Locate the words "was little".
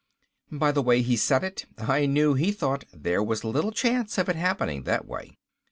3.21-3.71